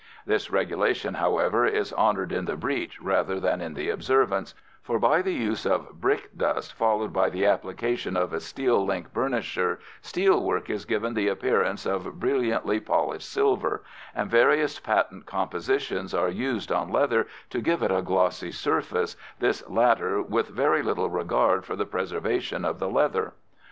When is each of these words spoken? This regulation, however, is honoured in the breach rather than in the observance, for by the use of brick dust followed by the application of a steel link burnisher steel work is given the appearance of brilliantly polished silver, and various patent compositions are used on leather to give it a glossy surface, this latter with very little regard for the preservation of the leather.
This 0.25 0.49
regulation, 0.49 1.13
however, 1.13 1.63
is 1.67 1.93
honoured 1.93 2.31
in 2.31 2.45
the 2.45 2.55
breach 2.57 2.99
rather 2.99 3.39
than 3.39 3.61
in 3.61 3.75
the 3.75 3.91
observance, 3.91 4.55
for 4.81 4.97
by 4.97 5.21
the 5.21 5.35
use 5.35 5.63
of 5.63 6.01
brick 6.01 6.35
dust 6.35 6.73
followed 6.73 7.13
by 7.13 7.29
the 7.29 7.45
application 7.45 8.17
of 8.17 8.33
a 8.33 8.39
steel 8.39 8.83
link 8.83 9.13
burnisher 9.13 9.77
steel 10.01 10.41
work 10.43 10.71
is 10.71 10.85
given 10.85 11.13
the 11.13 11.27
appearance 11.27 11.85
of 11.85 12.19
brilliantly 12.19 12.79
polished 12.79 13.29
silver, 13.29 13.83
and 14.15 14.31
various 14.31 14.79
patent 14.79 15.27
compositions 15.27 16.15
are 16.15 16.29
used 16.29 16.71
on 16.71 16.91
leather 16.91 17.27
to 17.51 17.61
give 17.61 17.83
it 17.83 17.91
a 17.91 18.01
glossy 18.01 18.51
surface, 18.51 19.15
this 19.37 19.63
latter 19.69 20.19
with 20.19 20.47
very 20.47 20.81
little 20.81 21.11
regard 21.11 21.63
for 21.63 21.75
the 21.75 21.85
preservation 21.85 22.65
of 22.65 22.79
the 22.79 22.89
leather. 22.89 23.33